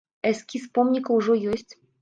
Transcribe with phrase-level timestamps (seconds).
[0.29, 1.73] Эскіз помніка ўжо ёсць.